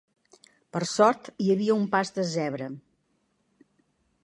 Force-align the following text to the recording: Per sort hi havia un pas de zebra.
Per 0.77 0.79
sort 0.91 1.29
hi 1.45 1.51
havia 1.55 1.77
un 1.81 1.85
pas 1.93 2.13
de 2.17 2.27
zebra. 2.33 2.73